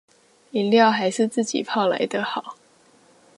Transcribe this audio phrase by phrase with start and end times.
[0.53, 2.55] 飲料還是自己泡來的好